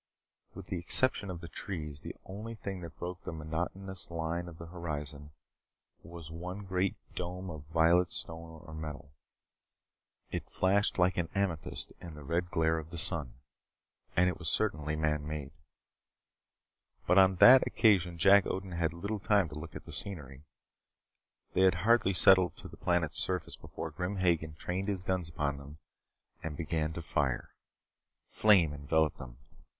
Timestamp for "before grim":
23.55-24.15